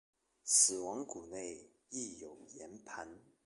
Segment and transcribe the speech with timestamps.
[0.45, 3.07] 死亡谷内亦有盐磐。